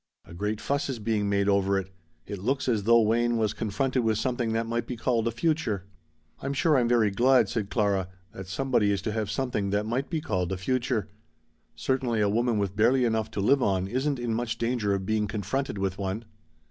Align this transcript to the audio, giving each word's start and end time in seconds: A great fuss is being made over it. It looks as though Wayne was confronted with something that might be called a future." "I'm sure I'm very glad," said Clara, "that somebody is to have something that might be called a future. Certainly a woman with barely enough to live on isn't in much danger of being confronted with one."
A 0.25 0.33
great 0.33 0.59
fuss 0.59 0.89
is 0.89 0.97
being 0.97 1.29
made 1.29 1.47
over 1.47 1.77
it. 1.77 1.91
It 2.25 2.39
looks 2.39 2.67
as 2.67 2.85
though 2.85 3.01
Wayne 3.03 3.37
was 3.37 3.53
confronted 3.53 4.03
with 4.03 4.17
something 4.17 4.51
that 4.53 4.65
might 4.65 4.87
be 4.87 4.97
called 4.97 5.27
a 5.27 5.31
future." 5.31 5.85
"I'm 6.41 6.53
sure 6.55 6.75
I'm 6.75 6.87
very 6.89 7.11
glad," 7.11 7.49
said 7.49 7.69
Clara, 7.69 8.07
"that 8.31 8.47
somebody 8.47 8.91
is 8.91 9.03
to 9.03 9.11
have 9.11 9.29
something 9.29 9.69
that 9.69 9.85
might 9.85 10.09
be 10.09 10.19
called 10.19 10.51
a 10.51 10.57
future. 10.57 11.07
Certainly 11.75 12.19
a 12.21 12.29
woman 12.29 12.57
with 12.57 12.75
barely 12.75 13.05
enough 13.05 13.29
to 13.29 13.41
live 13.41 13.61
on 13.61 13.87
isn't 13.87 14.17
in 14.17 14.33
much 14.33 14.57
danger 14.57 14.95
of 14.95 15.05
being 15.05 15.27
confronted 15.27 15.77
with 15.77 15.99
one." 15.99 16.25